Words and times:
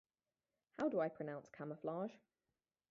how 0.79 0.89
do 0.89 0.99
i 0.99 1.07
pronounce 1.07 1.47
camouflage. 1.51 2.13